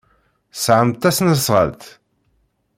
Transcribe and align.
Tesɛamt 0.53 0.99
tasnasɣalt? 1.01 1.83